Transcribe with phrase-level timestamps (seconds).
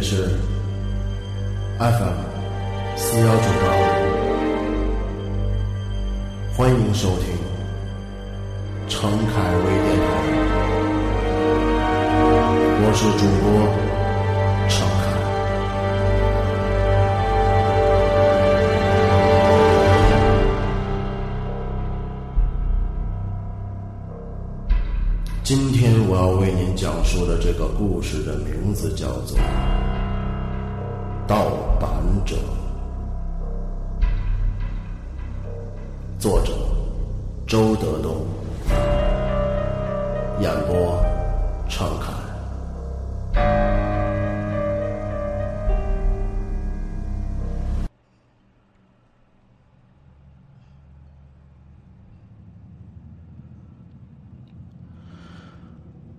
[0.00, 0.24] 这里是
[40.40, 40.98] 演播
[41.68, 42.14] 畅侃。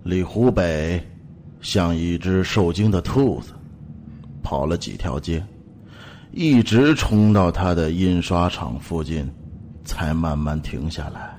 [0.03, 1.01] 李湖北
[1.61, 3.53] 像一只受惊的兔子，
[4.43, 5.43] 跑了几条街，
[6.31, 9.27] 一直冲到他的印刷厂附近，
[9.83, 11.35] 才慢慢停下来。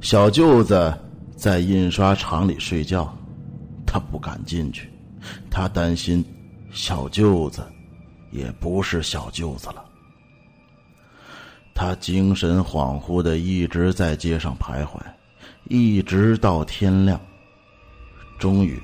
[0.00, 0.92] 小舅子
[1.42, 3.12] 在印刷厂里睡觉，
[3.84, 4.88] 他不敢进去，
[5.50, 6.24] 他担心
[6.70, 7.66] 小舅子
[8.30, 9.84] 也不是小舅子了。
[11.74, 15.00] 他精神恍惚的一直在街上徘徊。
[15.64, 17.20] 一直到天亮，
[18.38, 18.80] 终于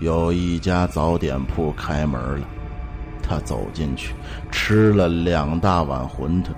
[0.00, 2.46] 有一家早点铺开门了。
[3.22, 4.12] 他走进去，
[4.50, 6.48] 吃了两大碗馄饨，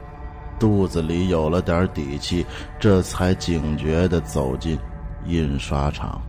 [0.58, 2.46] 肚子里有了点底气，
[2.80, 4.78] 这才警觉的走进
[5.28, 6.20] 印刷厂。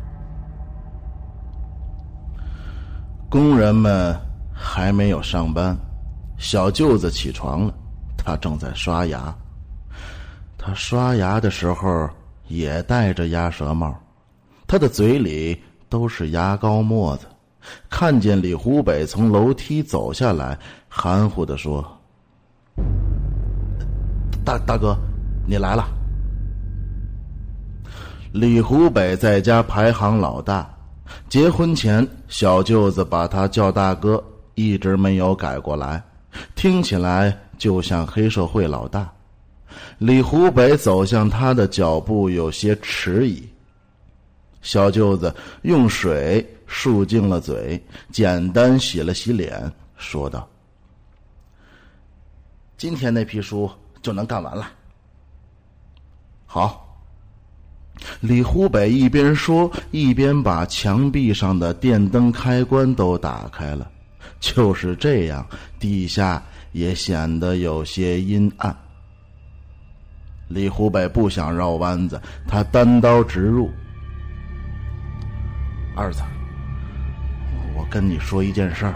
[3.30, 4.16] 工人们
[4.54, 5.77] 还没有上班，
[6.38, 7.73] 小舅子起床了，
[8.17, 9.33] 他正在刷牙。
[10.58, 12.10] 他刷牙的时候。
[12.49, 13.94] 也戴着鸭舌帽，
[14.66, 17.26] 他的嘴里都是牙膏沫子。
[17.89, 20.58] 看见李湖北从楼梯走下来，
[20.88, 21.86] 含糊的说
[24.45, 24.98] ：“大大哥，
[25.45, 25.89] 你来了。”
[28.37, 30.70] 李湖北在家排行老大，
[31.27, 36.03] 结婚前小舅子把他叫大哥，一直没有改过来，
[36.53, 39.11] 听起来就像黑社会老大。
[39.98, 43.43] 李湖北走向他的脚步有些迟疑。
[44.61, 45.33] 小舅子
[45.64, 50.48] 用水漱净了嘴，简单洗了洗脸，说道
[52.77, 53.67] ：“今天那批书
[54.04, 54.69] 就能干完了。”
[56.45, 56.86] 好。
[58.20, 63.90] 李湖北一边说，一边把墙壁上的电灯开关都打开了。
[64.40, 65.46] 就是这样，
[65.80, 68.76] 地下也显得有些阴暗。
[70.48, 73.70] 李湖北不想绕弯子，他单刀直入
[75.96, 76.22] ：“二子，
[77.76, 78.94] 我跟你说一件事儿。”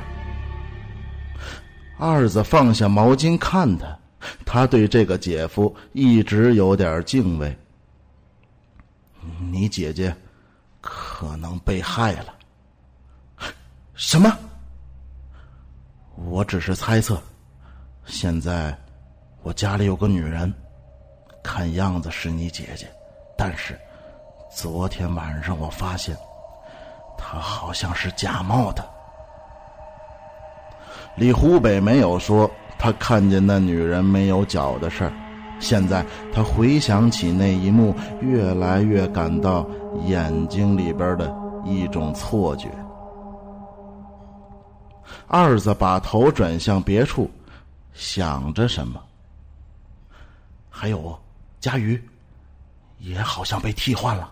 [1.97, 3.99] 二子放下毛巾看他，
[4.45, 7.55] 他对这个姐夫一直有点敬畏。
[9.51, 10.15] 你姐姐
[10.79, 12.33] 可能被害了。
[13.93, 14.31] 什么？
[16.15, 17.21] 我只是猜测。
[18.05, 18.77] 现在
[19.43, 20.53] 我家里有个女人。
[21.43, 22.87] 看样子是你姐姐，
[23.35, 23.75] 但是
[24.55, 26.15] 昨天晚上我发现
[27.17, 28.87] 她好像是假冒的。
[31.15, 35.11] 李湖北没有说他看见那女人没有脚的事儿，
[35.61, 39.65] 现在他回想起那一幕，越来越感到
[40.05, 41.33] 眼睛里边的
[41.63, 42.69] 一种错觉。
[45.27, 47.31] 二子把头转向别处，
[47.93, 49.01] 想着什么。
[50.69, 51.17] 还有。
[51.59, 52.03] 佳瑜，
[52.97, 54.31] 也好像被替换了。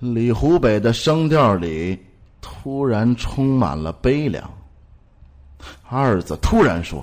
[0.00, 1.98] 李湖北的声调里
[2.42, 4.52] 突然充满了悲凉。
[5.88, 7.02] 二子突然说：“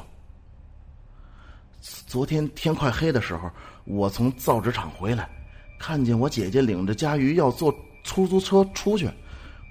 [2.09, 3.47] 昨天天快黑的时候，
[3.85, 5.29] 我从造纸厂回来，
[5.77, 7.71] 看见我姐姐领着佳瑜要坐
[8.03, 9.07] 出租车出去。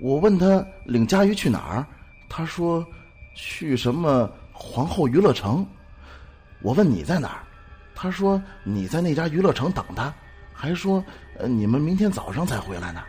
[0.01, 1.85] 我问她领佳瑜去哪儿，
[2.29, 2.87] 她说
[3.35, 5.67] 去什么皇后娱乐城。
[6.63, 7.43] 我问你在哪儿？”
[7.93, 10.15] 他说：“你在那家娱乐城等他，
[10.53, 11.05] 还说，
[11.37, 13.03] 呃，你们明天早上才回来呢。”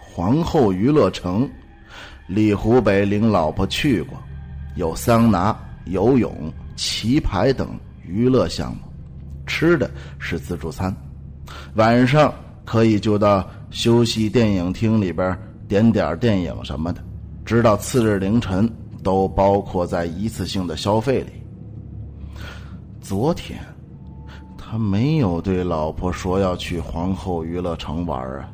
[0.00, 1.46] 皇后娱乐城，
[2.26, 4.18] 李湖北领老婆去过，
[4.76, 5.54] 有桑拿、
[5.84, 7.68] 游泳、棋牌等
[8.06, 8.78] 娱乐项目，
[9.48, 10.94] 吃的是自助餐，
[11.74, 12.32] 晚上
[12.64, 15.36] 可以就到休息电影厅里边
[15.66, 17.02] 点点电影什么的，
[17.44, 18.72] 直到次日凌晨
[19.02, 21.32] 都包括在一次性的消费里。
[23.00, 23.58] 昨天，
[24.56, 28.48] 他没有对老婆说要去皇后娱乐城玩啊。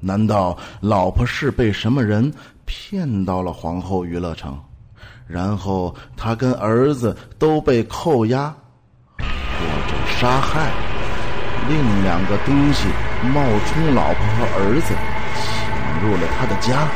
[0.00, 2.32] 难道老婆是被什么人
[2.64, 4.58] 骗到了皇后娱乐城，
[5.28, 8.52] 然后他跟儿子都被扣押，
[9.18, 10.72] 或者杀害？
[11.68, 12.88] 另两个东西
[13.32, 14.94] 冒充老婆和儿子，
[15.36, 16.88] 潜入了他的家。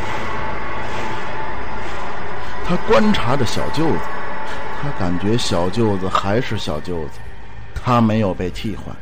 [2.65, 3.99] 他观察着小舅子，
[4.81, 7.21] 他感觉小舅子还是小舅子，
[7.75, 8.97] 他没有被替换。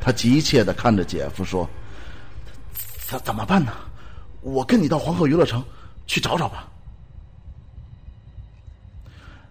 [0.00, 1.68] 他急切的看着姐夫说
[3.08, 3.72] ：“怎怎么办呢？
[4.40, 5.62] 我跟你到黄鹤娱乐城
[6.06, 6.64] 去找找吧。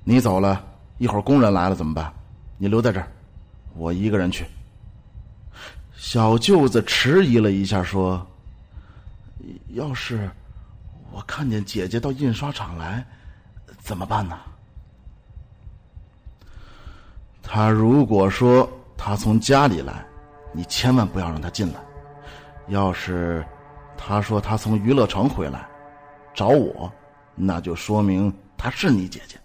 [0.03, 0.65] 你走了
[0.97, 2.11] 一会儿，工人来了怎么办？
[2.57, 3.07] 你留在这儿，
[3.75, 4.45] 我一个人去。”
[5.95, 8.25] 小舅子迟疑了一下，说
[9.73, 10.29] ：“要是
[11.11, 13.05] 我看见姐姐到印刷厂来，
[13.79, 14.37] 怎么办呢？”
[17.43, 20.03] 他如果说他从家里来，
[20.51, 21.79] 你千万不要让他进来；
[22.67, 23.45] 要是
[23.97, 25.67] 他说他从娱乐城回来
[26.33, 26.91] 找我，
[27.35, 29.37] 那就说明他是你姐姐。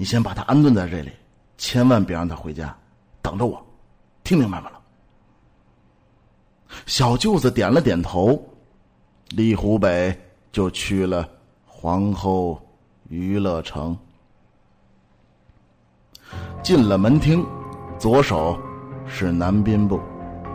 [0.00, 1.12] 你先把他安顿在这里，
[1.58, 2.74] 千万别让他回家，
[3.20, 3.62] 等着我，
[4.24, 4.70] 听明白吗？
[6.86, 8.42] 小舅子点了点头，
[9.28, 10.18] 李湖北
[10.52, 11.28] 就去了
[11.66, 12.58] 皇后
[13.10, 13.94] 娱乐城。
[16.62, 17.46] 进了门厅，
[17.98, 18.58] 左手
[19.06, 20.00] 是男宾部，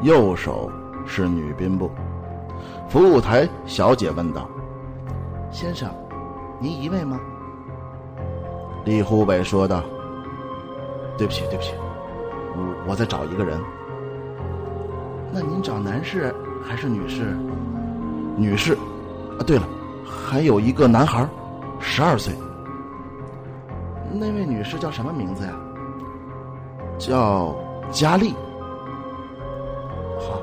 [0.01, 0.71] 右手
[1.05, 1.91] 是女宾部。
[2.89, 4.49] 服务台小姐问道
[5.53, 5.93] ：“先生，
[6.59, 7.19] 您一位吗？”
[8.85, 9.81] 李湖北说道
[11.17, 11.73] ：“对不起，对不起，
[12.55, 13.59] 我我在找一个人。”
[15.33, 16.33] 那您找男士
[16.63, 17.35] 还是女士？
[18.37, 18.73] 女士。
[19.37, 19.67] 啊，对了，
[20.05, 21.27] 还有一个男孩，
[21.79, 22.33] 十二岁。
[24.13, 25.53] 那位女士叫什么名字呀？
[26.97, 27.53] 叫
[27.91, 28.33] 佳丽。
[30.19, 30.39] 好，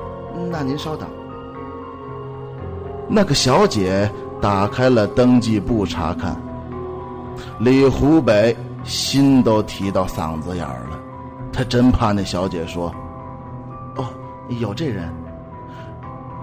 [0.51, 1.07] 那您稍等。
[3.07, 4.07] 那个小姐
[4.41, 6.35] 打开了登记簿查看，
[7.59, 10.99] 李湖北心都提到嗓子眼儿了，
[11.51, 12.93] 他真怕那小姐说。
[13.95, 14.05] 哦
[14.59, 15.09] 有这人，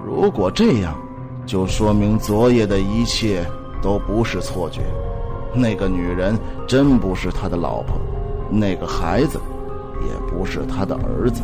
[0.06, 0.96] 如果这样，
[1.44, 3.44] 就说明昨夜的一切
[3.82, 4.80] 都不是错觉。
[5.52, 8.00] 那个女人真不是他的老婆，
[8.48, 9.38] 那个孩子
[10.00, 11.42] 也不是他的儿子。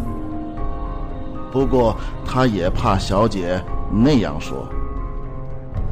[1.53, 1.95] 不过，
[2.25, 4.61] 他也怕小姐那样说。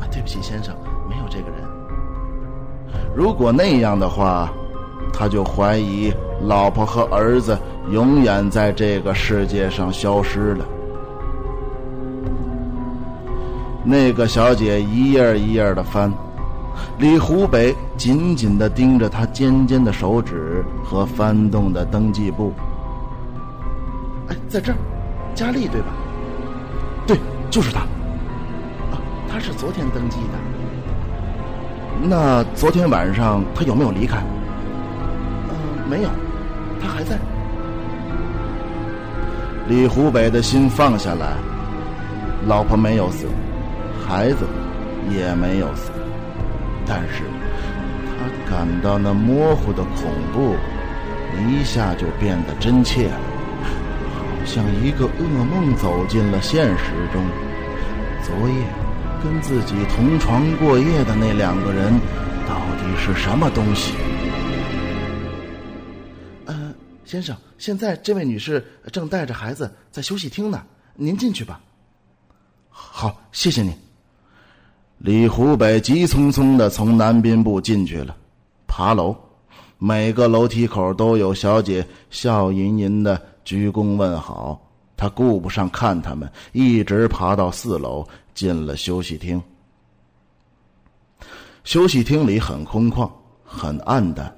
[0.00, 0.74] 啊，对不起，先生，
[3.14, 4.52] 如果那样的话，
[5.12, 6.12] 他就怀疑
[6.42, 7.58] 老婆和儿子。
[7.90, 10.64] 永远在这个世界上消失了。
[13.84, 16.10] 那个小姐一页一页的翻，
[16.98, 22.54] 李湖北紧紧的盯着她尖尖的手指和翻动的登记簿。
[24.28, 24.78] 哎，在这儿，
[25.34, 25.88] 佳丽对吧？
[27.06, 27.18] 对，
[27.50, 27.80] 就是她。
[27.80, 28.96] 啊，
[29.30, 30.38] 她是昨天登记的。
[32.02, 34.18] 那昨天晚上他有没有离开？
[35.48, 36.08] 嗯，没有，
[36.82, 37.18] 他还在。
[39.66, 41.32] 李湖北的心放下来，
[42.46, 43.26] 老婆没有死，
[44.06, 44.46] 孩子
[45.10, 45.90] 也没有死，
[46.86, 47.22] 但是
[48.06, 50.54] 他感到那模糊的恐怖
[51.48, 53.20] 一下就变得真切了，
[54.14, 57.22] 好像一个噩梦走进了现实中。
[58.22, 58.54] 昨夜
[59.24, 61.98] 跟自己同床过夜的那两个人，
[62.46, 63.94] 到底是什么东西？
[67.06, 68.62] 先生，现在这位女士
[68.92, 70.62] 正带着孩子在休息厅呢，
[70.94, 71.58] 您进去吧。
[72.68, 73.74] 好，谢谢你。
[74.98, 78.14] 李湖北急匆匆的从男宾部进去了，
[78.66, 79.16] 爬楼，
[79.78, 84.60] 每个楼梯口都有小姐笑吟吟的鞠躬问好。
[84.96, 89.42] 他顾不上看他们，一直爬到四楼，进了休息厅。
[91.62, 93.10] 休息厅里很空旷，
[93.44, 94.30] 很暗淡，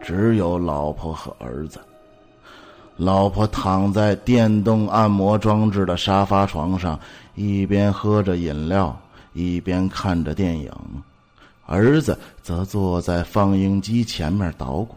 [0.00, 1.78] 只有老婆和儿子。
[2.96, 6.98] 老婆躺在电动按摩装置的沙发床上，
[7.34, 8.96] 一边喝着饮料，
[9.32, 10.72] 一边看着电影。
[11.66, 14.94] 儿子则坐在放映机前面捣鼓，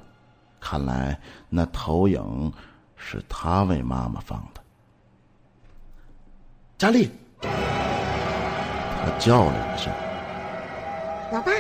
[0.60, 2.52] 看来那投影
[2.96, 4.62] 是他为妈妈放的。
[6.78, 7.10] 佳丽，
[9.08, 9.92] 他叫了一声
[11.32, 11.52] ：“老爸。”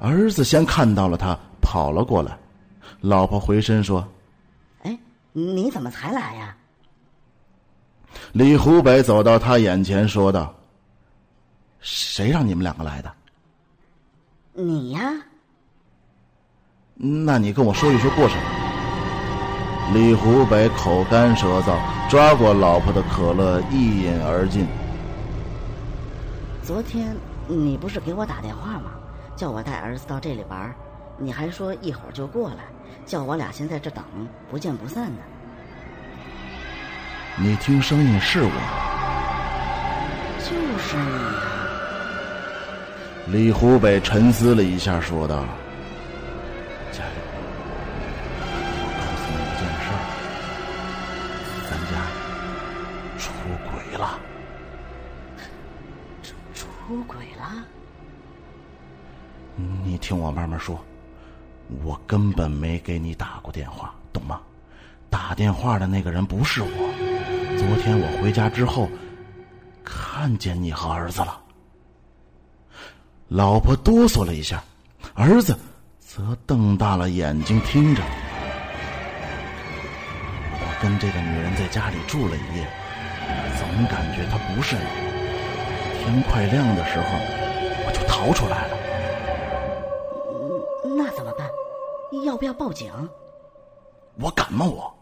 [0.00, 2.36] 儿子先看到了他，跑了过来。
[3.00, 4.06] 老婆回身说。
[4.82, 4.98] 哎
[5.32, 6.54] 你怎么才来呀？
[8.32, 10.54] 李湖北走到他眼前说道
[11.80, 13.10] ：“谁让你们两个来的？”
[14.52, 15.00] 你呀。
[16.94, 18.36] 那你跟我说一说过程。
[19.94, 21.78] 李湖北口干舌燥，
[22.10, 24.66] 抓过老婆的可乐一饮而尽，
[26.70, 27.16] 昨天
[27.48, 28.92] 你不是给我打电话吗？
[29.34, 30.72] 叫我带儿子到这里玩，
[31.18, 32.58] 你还说一会儿就过来，
[33.04, 34.04] 叫我俩先在这等，
[34.48, 35.18] 不见不散呢。
[37.34, 38.52] 你听声音是我，
[40.38, 40.96] 就是
[43.26, 43.34] 你。
[43.36, 45.44] 李湖北沉思了一下，说道
[60.00, 60.78] ：“听我慢慢说，
[61.84, 64.40] 我根本没给你打过电话，懂吗？
[65.08, 66.68] 打电话的那个人不是我。”
[67.58, 68.88] 昨天我回家之后，
[69.84, 71.38] 看见你和儿子了。
[73.28, 74.62] 老婆哆嗦了一下，
[75.14, 75.56] 儿子
[76.00, 78.02] 则瞪大了眼睛听着。
[80.52, 82.66] 我跟这个女人在家里住了一夜，
[83.58, 84.82] 总感觉她不是你。
[86.02, 87.06] 天快亮的时候，
[87.86, 88.76] 我就逃出来了。
[91.02, 91.48] 那怎么办？
[92.26, 92.92] 要不要报警？
[94.16, 94.66] 我敢吗？
[94.66, 94.94] 我。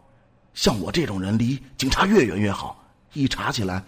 [0.53, 2.81] 像我这种人，离警察越远越好。
[3.11, 3.83] 一查起来，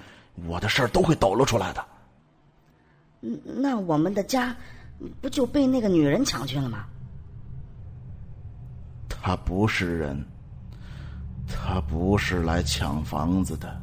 [0.46, 1.86] 我的事儿都会抖露出来的。
[3.22, 4.54] 那我们的家
[5.22, 6.86] 不就被那个女人抢去了吗？
[9.08, 10.26] 她不是人，
[11.48, 13.82] 她不是来抢房子的。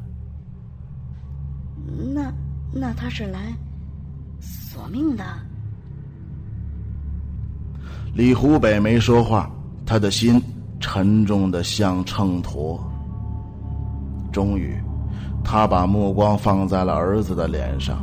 [2.13, 2.31] 那
[2.71, 3.51] 那她是来
[4.39, 5.23] 索命的。
[8.13, 9.49] 李湖北没说话，
[9.85, 10.41] 他的心。
[10.81, 12.79] 沉重的像秤砣。
[14.31, 14.73] 终于，
[15.43, 18.01] 他把目光放在了儿子的脸上，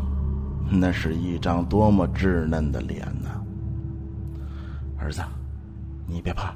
[0.71, 3.31] 那是一张多么稚嫩的脸呐！
[4.99, 5.23] 儿子，
[6.07, 6.55] 你别怕，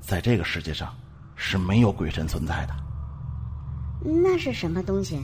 [0.00, 0.88] 在这个世界上
[1.36, 2.74] 是没有鬼神存在的。
[4.02, 5.22] 那是什么东西？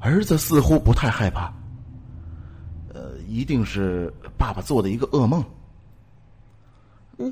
[0.00, 1.52] 儿子似乎不太害怕。
[2.92, 5.44] 呃，一定是爸爸做的一个噩梦。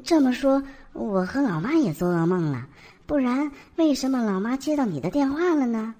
[0.03, 0.63] 这么说，
[0.93, 2.67] 我和老妈也做噩梦了，
[3.07, 5.95] 不然为什么老妈接到你的电话了呢？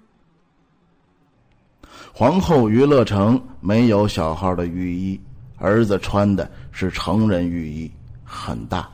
[2.13, 5.19] 皇后娱乐城没有小号的浴衣，
[5.57, 7.91] 儿子穿的是成人浴衣，
[8.23, 8.89] 很大，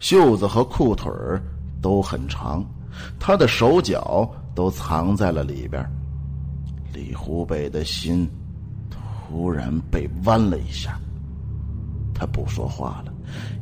[0.00, 1.12] 袖子和裤腿
[1.80, 2.64] 都很长，
[3.20, 5.84] 他的手脚都藏在了里边。
[6.92, 8.28] 李湖北的心
[9.28, 10.98] 突然被弯了一下，
[12.14, 13.11] 他不说话了。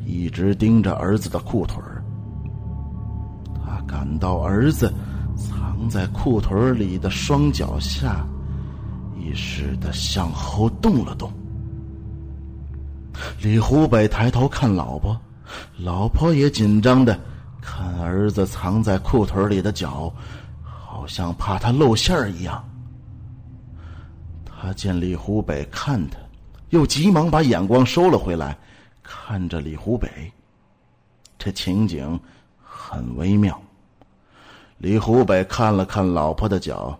[0.05, 1.81] 一直盯着儿子的裤腿
[3.55, 4.93] 他感到儿子
[5.35, 8.25] 藏在裤腿里的双脚下，
[9.17, 11.31] 一时的向后动了动。
[13.41, 15.19] 李湖北抬头看老婆，
[15.77, 17.19] 老婆也紧张的
[17.61, 20.11] 看儿子藏在裤腿里的脚，
[20.63, 22.63] 好像怕他露馅儿一样。
[24.45, 26.17] 他见李湖北看他，
[26.69, 28.57] 又急忙把眼光收了回来。
[29.03, 30.31] 看着李湖北，
[31.37, 32.19] 这情景
[32.63, 33.59] 很微妙。
[34.77, 36.97] 李湖北看了看老婆的脚，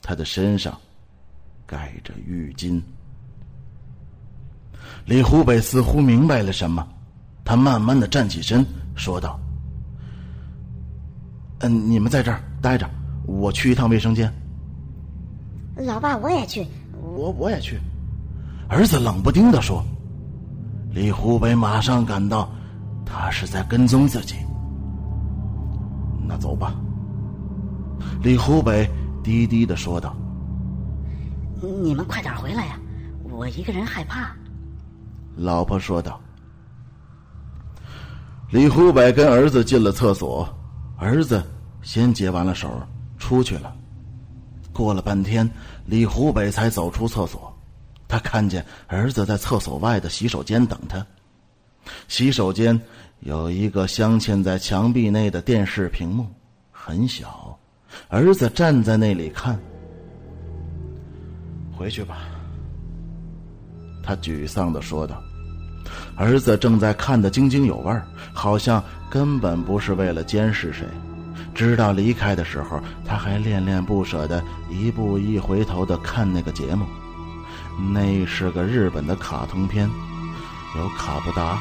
[0.00, 0.78] 她的身上
[1.66, 2.80] 盖着浴巾。
[5.06, 6.86] 李湖北似乎明白了什么，
[7.44, 9.38] 他慢慢的站起身，说道
[11.60, 12.88] ：“嗯，你们在这儿待着，
[13.26, 14.32] 我去一趟卫生间。”
[15.76, 16.66] 老爸，我也去。
[17.02, 17.78] 我我也去。
[18.68, 19.84] 儿子冷不丁的说。
[20.90, 22.50] 李湖北马上感到，
[23.06, 24.36] 他是在跟踪自己。
[26.26, 26.74] 那走吧。
[28.22, 28.88] 李湖北
[29.22, 30.16] 低低的说道
[31.82, 32.78] ：“你们快点回来呀，
[33.22, 34.30] 我一个人害怕。”
[35.36, 36.20] 老婆说道。
[38.50, 40.48] 李湖北跟儿子进了厕所，
[40.98, 41.40] 儿子
[41.82, 42.68] 先解完了手，
[43.16, 43.72] 出去了。
[44.72, 45.48] 过了半天，
[45.86, 47.49] 李湖北才走出厕所。
[48.10, 51.06] 他看见儿子在厕所外的洗手间等他。
[52.08, 52.78] 洗手间
[53.20, 56.26] 有一个镶嵌在墙壁内的电视屏幕，
[56.72, 57.56] 很小。
[58.08, 59.58] 儿子站在那里看。
[61.72, 62.18] 回去吧，
[64.02, 65.22] 他沮丧的说道。
[66.16, 68.00] 儿子正在看得津津有味
[68.34, 70.84] 好像根本不是为了监视谁。
[71.54, 76.84] 直到离开的时候，他还恋恋不舍的一步一回头的看那个节目。
[77.78, 79.88] 那是个日本的卡通片，
[80.76, 81.58] 有卡布达、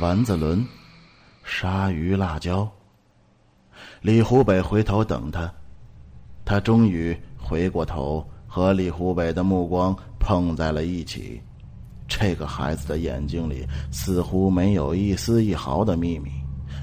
[0.00, 0.66] 丸子轮、
[1.44, 2.68] 鲨鱼、辣椒。
[4.00, 5.52] 李湖北回头等他，
[6.44, 11.40] 他终于回过头，和李湖北的目光碰在了一起。
[12.06, 16.30] 这个孩子的眼睛里似乎没有一丝一毫的秘密，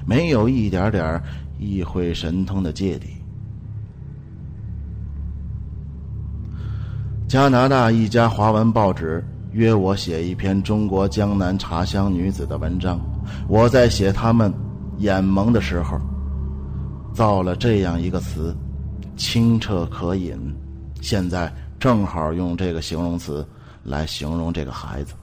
[0.04, 1.22] 没有一点点
[1.58, 3.21] 意会神通的芥蒂。
[7.32, 13.00] 加拿大一家华文报纸约我写一篇中国江南茶乡女子的文章。
[13.48, 14.52] 我在写他们
[14.98, 15.98] 眼蒙的时候，
[17.14, 18.54] 造了这样一个词：
[19.16, 20.36] 清澈可饮。
[21.00, 23.42] 现在正好用这个形容词
[23.82, 25.14] 来形容这个孩子。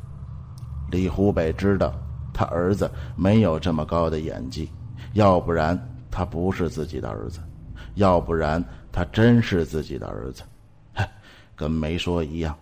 [0.90, 1.94] 李湖北知道
[2.34, 4.68] 他儿子没有这么高的演技，
[5.14, 7.40] 要不然他不是自己的儿子，
[7.94, 10.42] 要不然他真是自己的儿子，
[11.60, 12.58] 跟没说一样。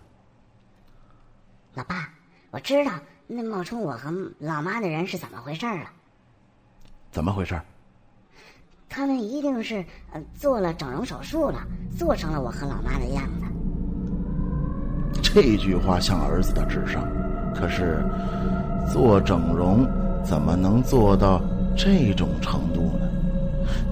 [1.74, 2.08] 老爸，
[2.50, 2.90] 我知道
[3.28, 5.88] 那冒充我和老妈的人是怎么回事了。
[7.12, 7.60] 怎么回事？
[8.88, 11.64] 他们一定是呃做了整容手术了，
[11.96, 13.46] 做成了我和老妈的样子。
[15.22, 17.06] 这句话像儿子的智商，
[17.54, 18.04] 可是
[18.92, 19.86] 做整容
[20.24, 21.40] 怎么能做到
[21.76, 23.08] 这种程度呢？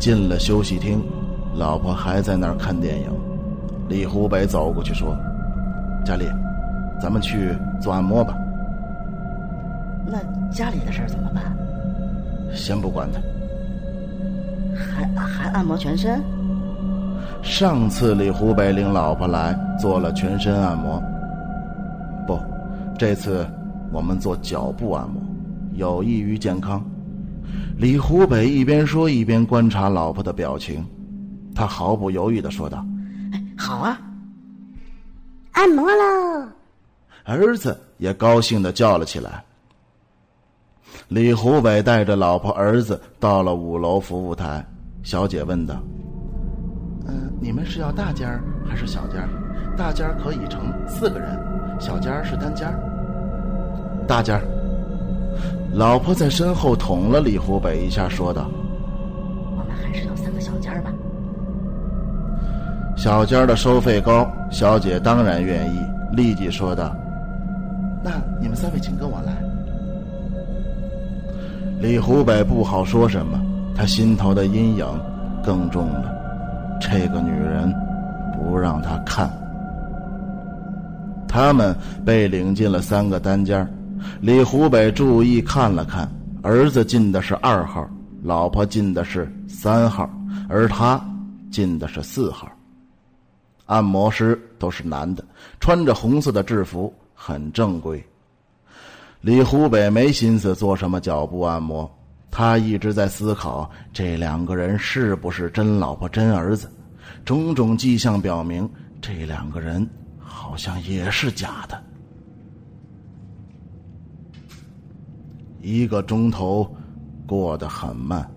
[0.01, 1.01] 进了休息厅，
[1.55, 3.26] 老婆还在那儿看电影。
[3.89, 5.17] 李湖北走过去说
[6.05, 6.25] ：“佳丽，
[7.01, 8.37] 咱们去做按摩吧。”
[10.07, 10.19] 那
[10.51, 11.43] 家里的事怎么办？
[12.53, 13.21] 先不管他。
[14.77, 16.23] 还还按摩全身？
[17.43, 21.01] 上次李湖北领老婆来做了全身按摩，
[22.27, 22.39] 不，
[22.99, 23.47] 这次
[23.93, 25.23] 我们做脚部按摩，
[25.75, 26.83] 有益于健康。
[27.77, 30.85] 李湖北一边说一边观察老婆的表情，
[31.55, 32.96] 他毫不犹豫的说道：“哎，
[33.67, 33.99] 好啊，
[35.55, 36.47] 按摩喽！”
[37.27, 39.43] 儿子也高兴的叫了起来。
[41.09, 44.65] 李湖北带着老婆儿子到了五楼服务台，
[45.03, 45.75] 小姐问道
[47.09, 49.29] ：“嗯，你们是要大间还是小间？
[49.77, 51.37] 大间可以盛四个人，
[51.81, 52.73] 小间是单间。
[54.07, 54.41] 大间。”
[55.75, 58.49] 老婆在身后捅了李湖北一下，说道
[59.59, 60.93] ：“我们还是要三个小间吧。”
[62.97, 65.79] 小间的收费高，小姐当然愿意，
[66.13, 66.97] 立即说道
[68.03, 69.37] ：“那你们三位请跟我来。”
[71.79, 73.39] 李湖北不好说什么，
[73.77, 74.87] 他心头的阴影
[75.45, 76.11] 更重了。
[76.81, 77.73] 这个女人
[78.35, 79.31] 不让他看。
[81.29, 83.69] 他们被领进了三个单间
[84.21, 86.09] 李湖北注意看了看，
[86.43, 87.87] 儿子进的是二号，
[88.23, 90.09] 老婆进的是三号，
[90.49, 90.99] 而他
[91.51, 92.49] 进的是四号。
[93.67, 95.25] 按摩师都是男的，
[95.61, 98.03] 穿着红色的制服，很正规。
[99.21, 101.91] 李湖北没心思做什么脚部按摩，
[102.31, 106.71] 他一直在思考这两个人是不是真老婆真儿子。
[107.25, 108.69] 种种迹象表明，
[109.01, 111.83] 这两个人好像也是假的。
[115.61, 116.73] 一个钟头
[117.27, 118.29] 过得很慢，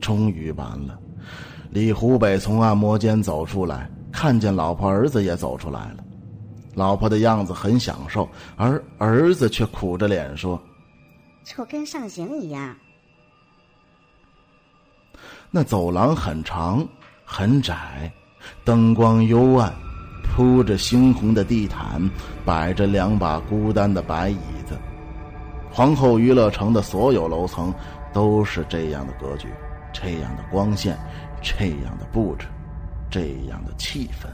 [0.00, 0.98] 终于完了。
[1.70, 6.02] 李湖北从按摩间走出来，看见老婆儿子也走出来了。
[6.74, 8.26] 老婆的样子很享受，
[8.56, 10.58] 而儿子却苦着脸说
[11.44, 12.74] ：“就跟上刑一样。”
[15.52, 16.86] 那走廊很长
[17.26, 18.10] 很窄，
[18.64, 19.70] 灯光幽暗，
[20.22, 22.10] 铺着猩红的地毯，
[22.42, 24.78] 摆着两把孤单的白椅子。
[25.70, 27.72] 皇后娱乐城的所有楼层
[28.14, 29.48] 都是这样的格局，
[29.92, 30.98] 这样的光线，
[31.42, 32.46] 这样的布置，
[33.16, 34.28] 这样的气氛。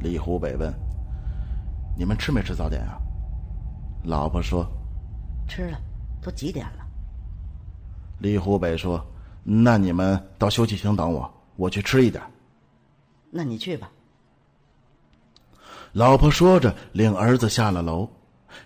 [0.00, 0.74] 李湖北问。
[1.96, 2.98] 你们吃没吃早点啊？
[4.02, 4.66] 老婆说
[5.46, 5.78] ：“吃了，
[6.20, 6.84] 都几点了？”
[8.18, 9.04] 李湖北说
[9.44, 12.20] ：“那你们到休息厅等我，我去吃一点。”
[13.30, 13.88] 那你去吧。
[15.92, 18.08] 老婆说着，领儿子下了楼。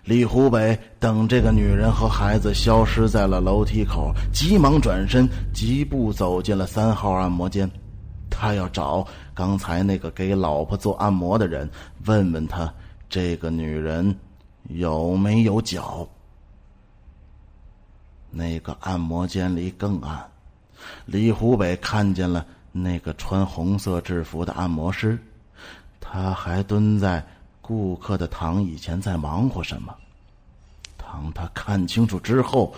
[0.03, 7.69] 李湖北等这个女人和孩子消失在了楼梯口，急忙转身，疾步走进了三号按摩间。
[8.35, 11.69] 他要找刚才那个给老婆做按摩的人，
[12.05, 12.73] 问问他。
[13.09, 14.17] 这个女人
[14.69, 16.07] 有没有脚？
[18.31, 20.27] 那个按摩间里更暗。
[21.05, 25.19] 李湖北看见了那个穿红色制服的按摩师，
[26.01, 27.23] 他还蹲在
[27.61, 29.95] 顾客的躺椅前在忙活什么。
[30.97, 32.73] 当他看清楚之后，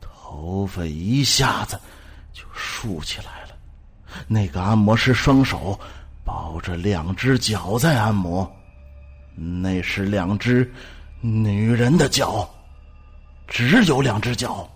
[0.00, 1.76] 头发一下子
[2.32, 3.49] 就竖起来了。
[4.26, 5.78] 那个按摩师双手
[6.24, 8.50] 抱着两只脚在按摩。
[9.34, 10.70] 那是两只
[11.20, 12.48] 女人的脚，
[13.46, 14.68] 只有两只脚。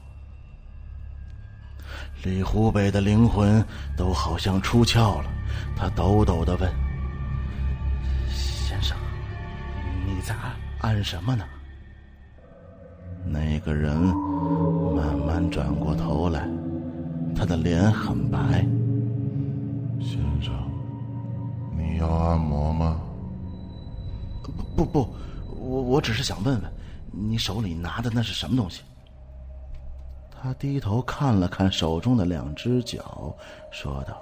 [2.23, 3.63] 李湖北的灵魂
[3.97, 5.31] 都好像出窍了，
[5.77, 6.73] 他抖抖的问
[8.33, 8.97] ：“先生，
[10.07, 11.45] 你在按按什么呢？”
[13.27, 13.95] 那个人
[14.95, 16.49] 慢慢转过头来，
[17.37, 18.67] 他的脸很白。
[20.01, 20.53] 先生，
[21.77, 23.01] 你要按摩吗？
[24.77, 25.15] 不不，
[25.59, 26.73] 我我只是想问问，
[27.11, 28.83] 你手里拿的那是什么东西？
[30.31, 33.35] 他低头看了看手中的两只脚，
[33.71, 34.21] 说道：“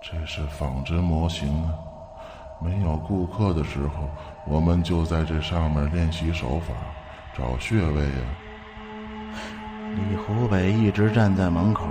[0.00, 1.74] 这是仿真模型啊，
[2.62, 4.08] 没有顾客的时候，
[4.46, 6.72] 我们就在这上面练习手法，
[7.36, 8.18] 找穴位呀。”
[9.94, 11.84] 李湖北一直站在门口，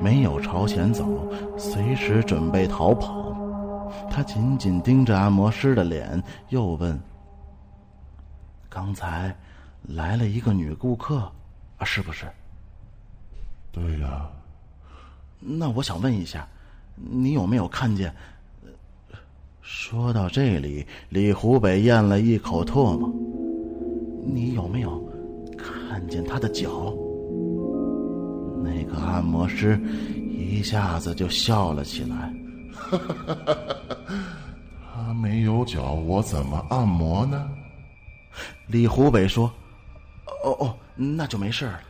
[0.00, 3.34] 没有朝前走，随时准备逃跑。
[4.10, 6.98] 他紧紧盯着按摩师的脸，又问
[8.68, 9.34] ：“刚才
[9.82, 11.20] 来了一个女顾客，
[11.78, 12.26] 啊，是不是
[13.72, 14.28] ？”“对呀。
[15.40, 16.46] ”“那我想问一下，
[16.96, 18.14] 你有没有看见？”
[19.62, 23.10] 说到这里，李湖北咽了一口唾沫。
[24.26, 25.02] “你有没有
[25.56, 26.94] 看见他的脚？”
[28.74, 29.80] 那个按摩师
[30.30, 32.32] 一下子就笑了起来。
[34.94, 37.48] 他没有脚，我怎么按摩呢？
[38.66, 39.50] 李湖北说
[40.44, 41.80] ：“哦哦，那就没事了。”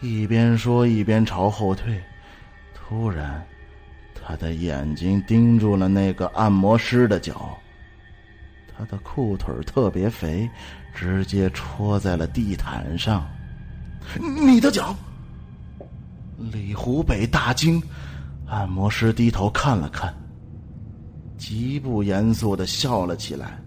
[0.00, 2.00] 一边说一边朝后退。
[2.74, 3.44] 突然，
[4.14, 7.56] 他的眼睛盯住了那个按摩师的脚。
[8.76, 10.48] 他的裤腿特别肥，
[10.94, 13.26] 直接戳在了地毯上。
[14.46, 14.94] 你的脚！
[16.50, 17.80] 李湖北大惊，
[18.46, 20.12] 按摩师低头看了看，
[21.38, 23.60] 极不严肃的笑了起来，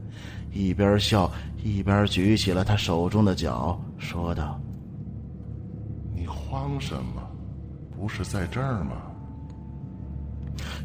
[0.51, 1.31] 一边笑
[1.63, 4.59] 一边举起了他手中的脚，说道
[6.13, 7.21] ：“你慌什么？
[7.95, 8.97] 不是在这儿吗？”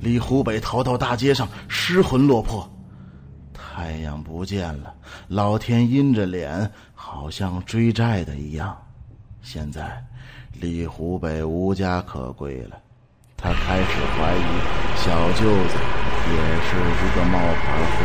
[0.00, 2.70] 李湖北逃到大街上，失魂落魄。
[3.52, 4.94] 太阳不见了，
[5.26, 8.76] 老天阴着脸，好像追债的一样。
[9.42, 10.04] 现在。
[10.60, 12.76] 李湖北无家可归了，
[13.34, 14.44] 他开始怀疑
[14.94, 15.74] 小舅子
[16.28, 18.04] 也是一个冒牌货，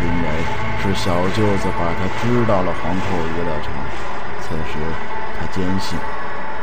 [0.00, 0.26] 因为
[0.80, 3.70] 是小舅子把他支到了皇后娱乐城。
[4.40, 4.78] 此时，
[5.38, 5.98] 他坚信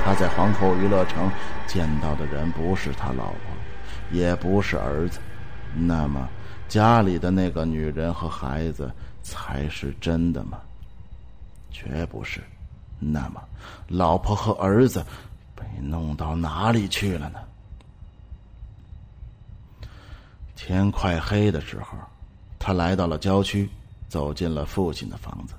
[0.03, 1.29] 他在皇后娱乐城
[1.67, 3.37] 见到的人不是他老婆，
[4.09, 5.19] 也不是儿子，
[5.75, 6.27] 那么
[6.67, 8.91] 家里的那个女人和孩子
[9.21, 10.57] 才是真的吗？
[11.69, 12.41] 绝不是。
[13.03, 13.41] 那么，
[13.87, 15.03] 老婆和儿子
[15.55, 17.39] 被弄到哪里去了呢？
[20.55, 21.97] 天快黑的时候，
[22.59, 23.67] 他来到了郊区，
[24.07, 25.55] 走进了父亲的房子。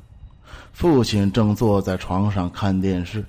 [0.72, 3.24] 父亲正坐在床上看电视，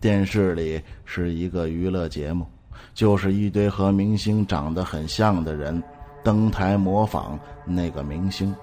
[0.00, 2.46] 电视里是一个娱乐节目，
[2.94, 5.82] 就是一堆和明星长得很像的人
[6.24, 8.54] 登台模仿那个明星。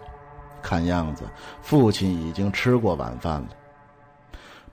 [0.63, 1.23] 看样子，
[1.61, 3.49] 父亲已经吃过晚饭了。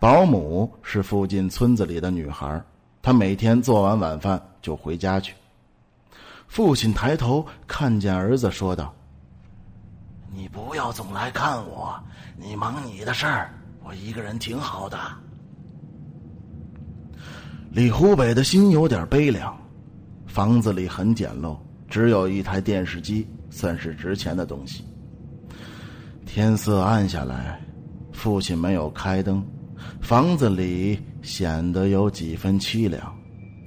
[0.04, 2.62] 保姆是附近村子里的女孩，
[3.00, 5.32] 她每天做完晚饭就回家去。
[6.46, 8.94] 父亲抬头看见儿子，说道
[10.30, 11.98] ：“你不要总来看我，
[12.36, 14.98] 你忙你的事儿，我一个人挺好的。”
[17.72, 19.56] 李湖北的心有点悲凉。
[20.26, 21.56] 房子里很简陋，
[21.88, 24.84] 只有一台电视机，算是值钱的东西。
[26.26, 27.58] 天色暗下来，
[28.12, 29.42] 父亲没有开灯。
[30.00, 33.14] 房子里显得有几分凄凉，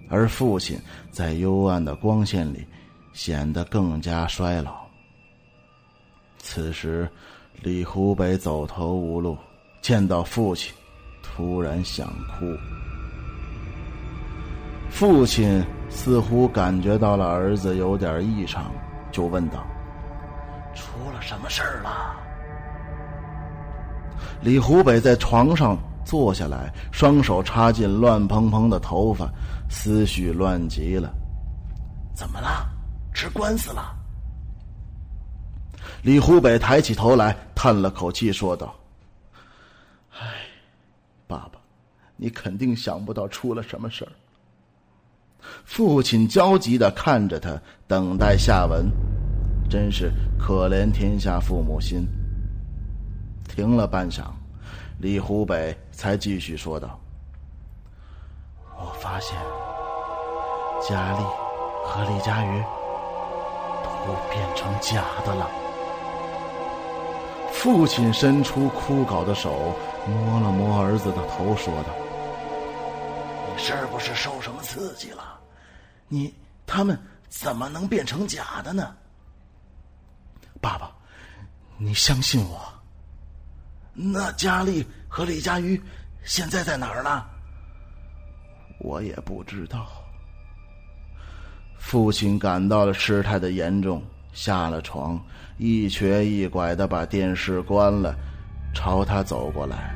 [0.10, 0.80] 而父亲
[1.12, 2.66] 在幽暗的光线里
[3.14, 4.86] 显得更加衰老。
[6.38, 7.10] 此时，
[7.62, 9.38] 李湖北走投无路，
[9.82, 10.74] 见到父亲，
[11.24, 12.46] 突然想哭。
[14.90, 18.72] 父亲似乎感觉到了儿子有点异常，
[19.12, 19.66] 就问道
[20.74, 22.16] ：“出了什么事儿了？”
[24.42, 25.78] 李湖北在床上。
[26.08, 29.30] 坐下来，双手插进乱蓬蓬的头发，
[29.70, 31.14] 思绪乱极了。
[32.16, 32.66] 怎么了？
[33.14, 33.94] 吃官司了？
[36.04, 38.74] 李湖北抬起头来，叹了口气，说道
[40.18, 40.20] ：“唉，
[41.28, 41.60] 爸爸，
[42.16, 44.12] 你肯定想不到出了什么事儿。”
[45.66, 48.90] 父亲焦急的看着他，等待下文。
[49.70, 52.08] 真是可怜天下父母心。
[53.50, 54.24] 停了半晌。
[55.00, 57.00] 李湖北才继续说道
[58.76, 59.38] ：“我发现
[60.82, 61.24] 佳丽
[61.86, 62.64] 和李佳瑜
[63.84, 65.48] 都变成假的了。”
[67.54, 69.76] 父亲伸出枯槁的手，
[70.08, 71.90] 摸了摸儿子的头，说道
[73.54, 75.40] ：“你是不是受什么刺激了？
[76.08, 76.34] 你
[76.66, 78.96] 他们怎么能变成假的呢？”
[80.60, 80.92] 爸爸，
[81.78, 82.60] 你相信我。
[84.00, 85.82] 那佳丽和李佳瑜
[86.24, 87.26] 现在在哪儿呢？
[88.80, 89.88] 我也不知道。
[91.80, 95.20] 父亲感到了事态的严重，下了床，
[95.58, 98.16] 一瘸一拐的把电视关了，
[98.72, 99.96] 朝他走过来。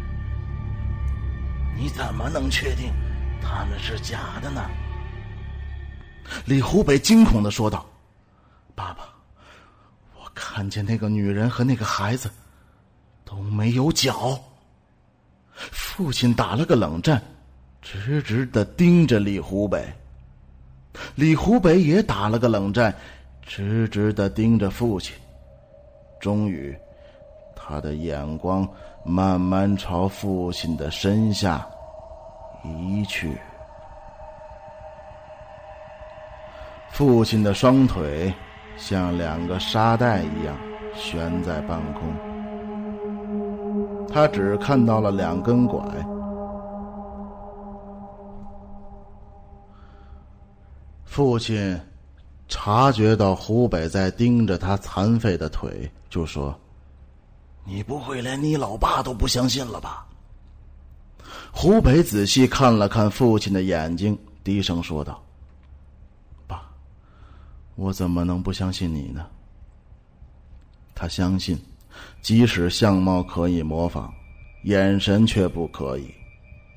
[1.78, 2.92] 你怎么能确定
[3.40, 4.68] 他们是假的呢？
[6.46, 7.86] 李湖北惊恐的说道
[8.74, 9.04] ：“爸爸，
[10.16, 12.32] 我看见那个女人和那个孩子
[13.32, 14.38] 都没有脚。”
[15.56, 17.22] 父亲打了个冷战，
[17.82, 19.88] 直直的盯着李湖北。
[21.15, 22.94] 李湖北也打了个冷战，
[23.41, 25.15] 直直的盯着父亲。
[26.20, 26.78] 终于，
[27.56, 28.67] 他的眼光
[29.06, 31.65] 慢慢朝父亲的身下
[32.63, 33.38] 移去。
[36.91, 38.34] 父亲的双腿
[38.78, 40.58] 像两个沙袋一样
[40.96, 42.13] 悬在半空，
[44.13, 45.82] 他只看到了两根拐。
[51.06, 51.80] 父亲
[52.47, 56.58] 察觉到湖北在盯着他残废的腿，就说
[57.65, 60.06] ：“你不会连你老爸都不相信了吧？”
[61.54, 65.21] 湖北仔细看了看父亲的眼睛，低声说道。
[66.47, 66.63] 爸
[67.76, 69.26] 我怎么能不相信你呢？
[70.95, 71.60] 他相信，
[72.21, 74.12] 即使相貌可以模仿，
[74.63, 76.13] 眼神却不可以。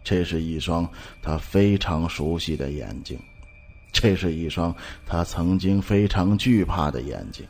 [0.03, 0.89] 这是一双
[1.23, 3.19] 他非常熟悉的眼睛，
[3.93, 4.75] 这是一双
[5.07, 7.47] 他曾经非常惧怕的眼睛。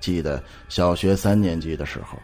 [0.00, 2.18] 记得小学三年级的时候，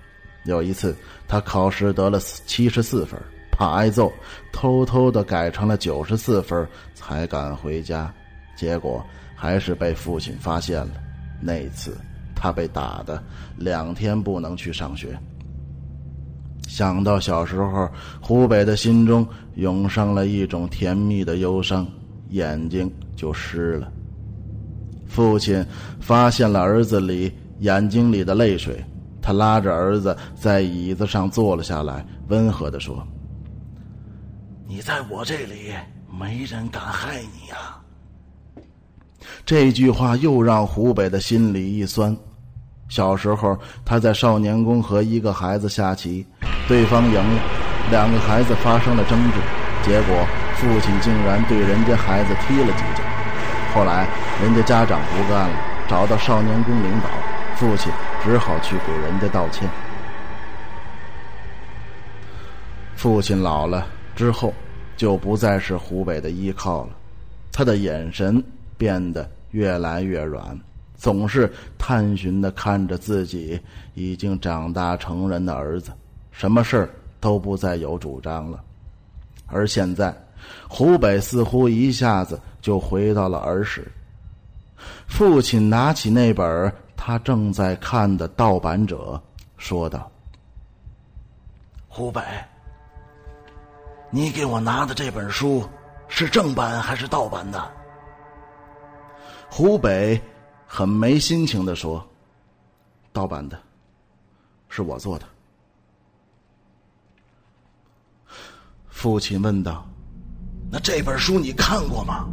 [0.45, 0.97] 有一次
[1.29, 4.13] 他考试得了七十四分，怕挨揍，
[4.53, 8.13] 偷偷的改成了九十四分，才敢回家。
[8.57, 9.05] 结果。
[9.43, 11.03] 还是被父亲发现了。
[11.41, 11.97] 那次，
[12.41, 13.23] 他被打的
[13.59, 15.15] 两天不能去上学。
[16.67, 17.87] 想到小时候，
[18.19, 19.27] 湖北的心中
[19.57, 21.87] 涌上了一种甜蜜的忧伤，
[22.31, 23.93] 眼睛就湿了。
[25.07, 25.63] 父亲
[26.01, 28.83] 发现了儿子里眼睛里的泪水，
[29.21, 33.07] 他拉着儿子在椅子上坐了下来，温和的说
[34.67, 35.75] ：“你在我这里，
[36.19, 37.77] 没人敢害你呀。”
[39.45, 42.17] 这句话又让湖北的心里一酸。
[42.91, 46.27] 小时候，他在少年宫和一个孩子下棋，
[46.69, 47.41] 对方赢了，
[47.91, 49.39] 两个孩子发生了争执，
[49.83, 50.27] 结果
[50.57, 53.03] 父亲竟然对人家孩子踢了几脚。
[53.73, 54.07] 后来，
[54.43, 55.57] 人家家长不干了，
[55.89, 57.09] 找到少年宫领导，
[57.57, 57.91] 父亲
[58.23, 59.67] 只好去给人家道歉。
[62.97, 64.53] 父亲老了之后，
[64.97, 66.91] 就不再是湖北的依靠了，
[67.51, 68.45] 他的眼神。
[68.81, 70.59] 变得越来越软，
[71.01, 73.59] 总是探寻的看着自己
[73.95, 75.91] 已经长大成人的儿子，
[76.31, 78.63] 什么事儿都不再有主张了。
[79.47, 80.15] 而现在，
[80.69, 83.91] 湖北似乎一下子就回到了儿时。
[85.07, 89.19] 父亲拿起那本他正在看的盗版者，
[89.57, 90.11] 说道
[91.89, 92.21] ：“湖北，
[94.11, 95.67] 你给我拿的这本书
[96.09, 97.71] 是正版还是盗版的？”
[99.49, 100.21] 湖北
[100.73, 102.01] 很没心情的说
[103.13, 103.59] ：“盗版的，
[104.69, 105.25] 是我做的。”
[108.89, 109.85] 父亲问道
[110.71, 112.25] ：“那这本书你看过吗？”“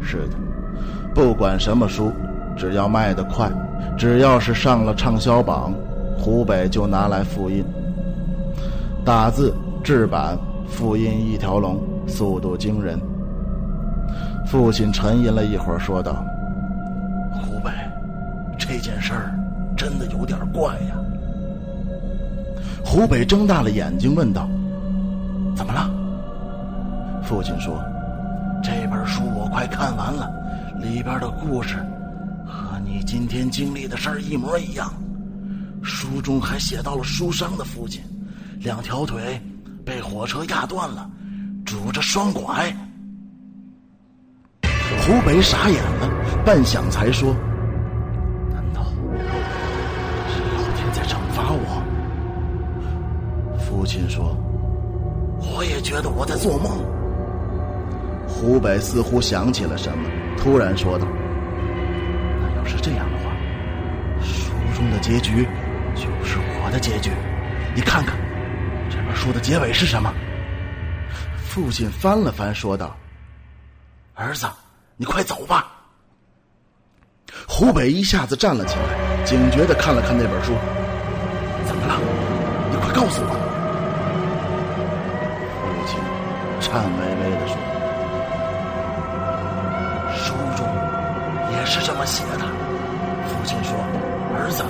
[0.00, 0.38] 是的，
[1.14, 2.10] 不管什么书，
[2.56, 3.52] 只要卖的快，
[3.98, 5.74] 只要是上了畅销榜，
[6.18, 7.62] 湖北就拿来复印。
[9.04, 12.98] 打字、制版、复印一条龙，速度惊人。”
[14.48, 16.24] 父亲沉吟了一会儿，说道：“，
[18.70, 19.34] 这件事儿
[19.76, 20.94] 真的有点怪呀。”
[22.86, 24.48] 湖北睁大了眼睛问道
[25.56, 25.90] ：“怎么了？”
[27.26, 27.82] 父亲说
[28.62, 30.30] ：“这本书我快看完了，
[30.80, 31.84] 里边的故事
[32.46, 34.92] 和你今天经历的事儿一模一样。
[35.82, 38.00] 书中还写到了书生的父亲，
[38.60, 39.40] 两条腿
[39.84, 41.10] 被火车压断了，
[41.64, 42.72] 拄着双拐。”
[45.02, 46.08] 湖北傻眼了，
[46.44, 47.34] 半晌才说
[53.80, 54.36] ：“父亲说
[55.40, 56.84] ：“我也觉得我在做梦。”
[58.28, 61.06] 湖北似乎想起了什么，突然说道
[62.42, 63.32] ：“那要是这样的话，
[64.22, 65.48] 书中的结局
[65.94, 67.10] 就是我的结局。
[67.74, 68.18] 你看看，
[68.90, 70.12] 这本书的结尾是什么？”
[71.42, 72.94] 父亲翻了翻，说道
[74.12, 74.46] ：“儿子。”
[74.98, 75.72] 你快走吧！
[77.48, 80.52] 湖北一下子站了起来，警觉的看了看那本书。
[81.64, 81.98] 怎么了？
[82.70, 83.39] 你快告诉我！
[86.70, 87.56] 颤巍巍的说
[90.14, 90.64] ：“书中
[91.50, 92.46] 也是这么写的。
[93.26, 93.76] 父亲说
[94.38, 94.62] ：“儿子，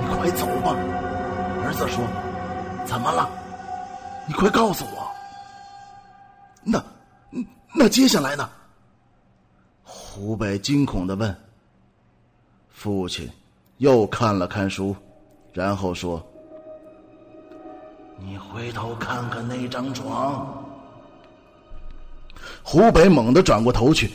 [0.00, 0.74] 你快走吧。”
[1.62, 2.02] 儿子说
[2.88, 3.28] ：“怎么了？
[4.26, 5.06] 你快告诉我。”
[6.64, 6.82] 那，
[7.74, 8.48] 那接下来呢？
[9.82, 11.36] 湖北惊恐的问。
[12.70, 13.30] 父亲
[13.76, 14.96] 又看了看书，
[15.52, 16.26] 然后说
[18.16, 20.64] ：“你回头看看那张床。”
[22.62, 24.10] 湖北猛地转过头去，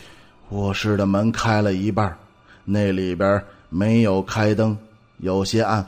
[0.50, 2.18] 卧室的门开了一半，
[2.66, 4.78] 那里边没有开灯，
[5.18, 5.86] 有些暗。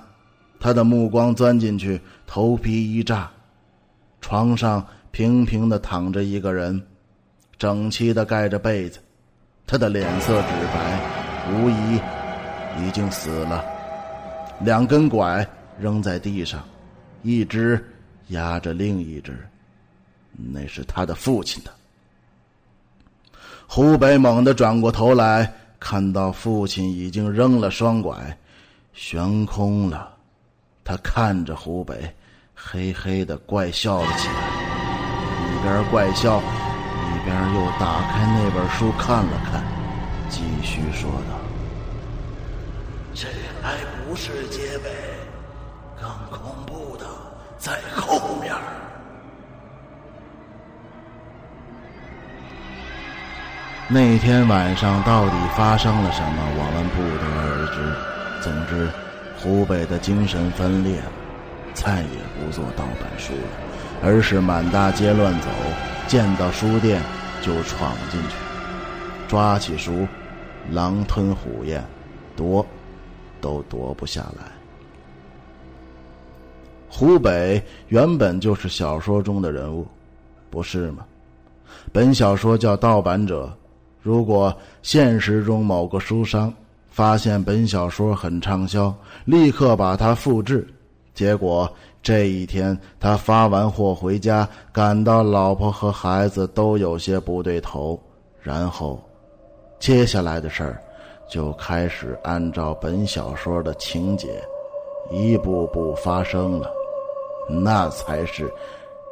[0.59, 3.29] 他的目光钻进去，头皮一炸，
[4.21, 6.79] 床上平平的躺着一个人，
[7.57, 8.99] 整齐的盖着被子，
[9.65, 11.99] 他的脸色纸白，无疑
[12.85, 13.65] 已经死了。
[14.59, 15.43] 两根拐
[15.79, 16.63] 扔在地上，
[17.23, 17.83] 一只
[18.27, 19.35] 压着另一只，
[20.37, 21.71] 那是他的父亲的。
[23.73, 28.37] 湖北猛地转过头来，看到父亲已经扔了双拐，
[28.91, 30.11] 悬空了。
[30.83, 32.13] 他看着湖北，
[32.53, 34.33] 嘿嘿的怪笑了起来，
[35.47, 39.63] 一边怪笑，一边又打开那本书看了看，
[40.29, 41.39] 继续说道
[43.15, 43.25] ：“这
[43.61, 44.91] 还不是结尾，
[45.97, 47.05] 更恐怖的
[47.57, 48.10] 在后
[53.93, 58.41] 那天晚上到底发生了什么，我们不得而知。
[58.41, 58.87] 总之，
[59.37, 61.11] 湖北的精神分裂了，
[61.73, 62.07] 再也
[62.39, 63.49] 不做盗版书了，
[64.01, 65.49] 而是满大街乱走，
[66.07, 67.01] 见到书店
[67.41, 68.35] 就闯进去，
[69.27, 70.07] 抓起书，
[70.69, 71.83] 狼吞虎咽，
[72.33, 72.65] 夺
[73.41, 74.45] 都夺不下来。
[76.87, 79.85] 湖北原本就是小说中的人物，
[80.49, 81.03] 不是吗？
[81.91, 83.47] 本小说叫《盗版者》。
[84.01, 86.53] 如果现实中某个书商
[86.89, 88.93] 发现本小说很畅销，
[89.25, 90.67] 立刻把它复制，
[91.13, 97.99] 结果这一天他发完货回家，感到老婆和孩子都有些不对头，
[98.41, 98.99] 然后
[99.79, 100.81] 接下来的事儿
[101.29, 104.43] 就开始按照本小说的情节
[105.11, 106.71] 一步步发生了，
[107.47, 108.51] 那才是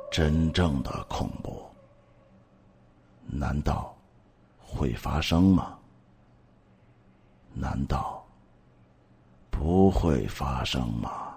[0.10, 1.62] 真正的恐怖。
[3.28, 3.96] 难道？
[4.72, 5.78] 会发生吗？
[7.54, 8.24] 难道
[9.50, 11.29] 不会发生吗？